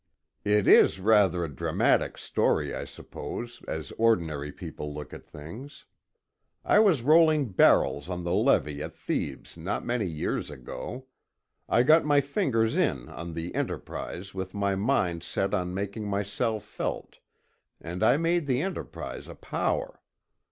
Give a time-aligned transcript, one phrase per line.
[0.43, 5.85] "It is rather a dramatic story, I suppose, as ordinary people look at things.
[6.65, 11.05] I was rolling barrels on the levee at Thebes not many years ago.
[11.69, 16.63] I got my fingers in on the Enterprise with my mind set on making myself
[16.63, 17.19] felt,
[17.79, 20.01] and I made the Enterprise a power.